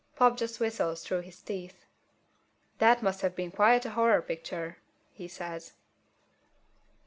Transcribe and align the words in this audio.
Pop 0.15 0.35
just 0.35 0.59
whistles 0.59 1.03
through 1.05 1.19
his 1.21 1.43
teeth. 1.43 1.85
"That 2.79 3.03
must 3.03 3.21
have 3.21 3.35
been 3.35 3.51
quite 3.51 3.85
a 3.85 3.91
horror 3.91 4.23
picture!" 4.23 4.77